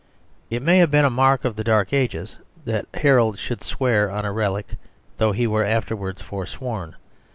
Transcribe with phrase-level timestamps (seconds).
[0.49, 4.25] It may have been a mark of the Dark Ages that Harold should swear on
[4.25, 4.69] a relic,
[5.17, 6.95] though he were afterwards fore sworn.